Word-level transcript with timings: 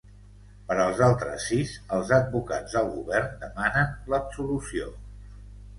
Per 0.69 0.77
als 0.85 1.01
altres 1.07 1.45
sis 1.51 1.73
els 1.99 2.15
advocats 2.19 2.75
del 2.79 2.91
govern 2.97 3.39
demanen 3.47 3.95
l’absolució. 4.15 4.95